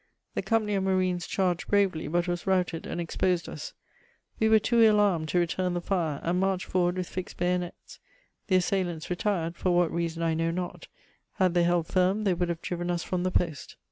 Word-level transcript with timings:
The 0.33 0.41
company 0.41 0.73
of 0.73 0.81
marines 0.83 1.27
charged 1.27 1.67
bravely, 1.67 2.07
but 2.07 2.27
was 2.27 2.47
routed, 2.47 2.85
aiid 2.85 2.99
exposed 2.99 3.47
us. 3.47 3.73
We 4.39 4.49
were 4.49 4.57
too 4.57 4.81
ill 4.81 4.99
armed 4.99 5.27
to 5.29 5.37
return 5.37 5.75
the 5.75 5.79
fire, 5.79 6.19
and 6.23 6.39
marched 6.39 6.65
forward 6.65 6.97
with 6.97 7.07
fixed 7.07 7.37
bayonets. 7.37 7.99
The 8.47 8.55
assailants 8.55 9.11
retired, 9.11 9.57
for 9.57 9.69
what 9.69 9.91
reason 9.91 10.23
I 10.23 10.33
know 10.33 10.49
not; 10.49 10.87
had 11.33 11.53
they 11.53 11.61
held 11.65 11.85
firm, 11.85 12.23
they 12.23 12.33
would 12.33 12.49
have 12.49 12.63
driven 12.63 12.89
us 12.89 13.03
from 13.03 13.21
the 13.21 13.29
post. 13.29 13.75